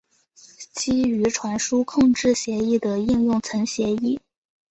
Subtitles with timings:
[0.73, 4.19] 基于传输控制协议的应用层协议。